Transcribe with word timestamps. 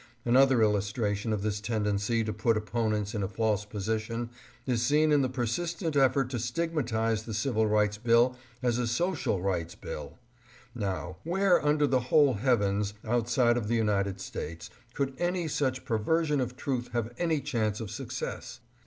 Another 0.25 0.63
illustration 0.63 1.31
of 1.31 1.43
this 1.43 1.61
tendency 1.61 2.23
to 2.23 2.33
put 2.33 2.57
oppo 2.57 2.89
nents 2.89 3.13
in 3.13 3.21
a 3.21 3.27
false 3.27 3.65
position, 3.65 4.31
is 4.65 4.81
seen 4.81 5.11
in 5.11 5.21
the 5.21 5.29
persistent 5.29 5.95
effort 5.95 6.31
to 6.31 6.39
stigmatize 6.39 7.21
the 7.21 7.35
Civil 7.35 7.67
Rights 7.67 7.99
Bill 7.99 8.35
as 8.63 8.79
a 8.79 8.87
Social 8.87 9.43
Rights 9.43 9.75
Bill. 9.75 10.17
Now, 10.73 11.17
where 11.23 11.63
under 11.63 11.85
the 11.85 11.99
whole 11.99 12.33
heavens, 12.33 12.95
outside 13.05 13.57
of 13.57 13.67
the 13.67 13.75
United 13.75 14.19
States, 14.19 14.71
could 14.95 15.13
any 15.19 15.47
such 15.47 15.85
perversion 15.85 16.41
of 16.41 16.57
truth 16.57 16.89
have 16.93 17.13
any 17.19 17.39
chance 17.39 17.79
of 17.79 17.91
success? 17.91 18.59